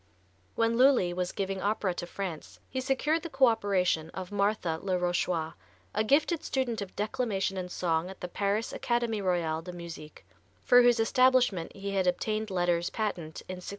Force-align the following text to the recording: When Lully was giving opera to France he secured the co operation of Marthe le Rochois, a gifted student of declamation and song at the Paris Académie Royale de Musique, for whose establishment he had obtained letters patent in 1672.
When 0.55 0.79
Lully 0.79 1.13
was 1.13 1.31
giving 1.31 1.61
opera 1.61 1.93
to 1.93 2.07
France 2.07 2.59
he 2.67 2.81
secured 2.81 3.21
the 3.21 3.29
co 3.29 3.45
operation 3.45 4.09
of 4.15 4.31
Marthe 4.31 4.65
le 4.81 4.97
Rochois, 4.97 5.53
a 5.93 6.03
gifted 6.03 6.43
student 6.43 6.81
of 6.81 6.95
declamation 6.95 7.55
and 7.55 7.69
song 7.71 8.09
at 8.09 8.19
the 8.19 8.27
Paris 8.27 8.73
Académie 8.73 9.21
Royale 9.23 9.61
de 9.61 9.71
Musique, 9.73 10.25
for 10.63 10.81
whose 10.81 10.99
establishment 10.99 11.71
he 11.75 11.91
had 11.91 12.07
obtained 12.07 12.49
letters 12.49 12.89
patent 12.89 13.41
in 13.47 13.57
1672. 13.57 13.67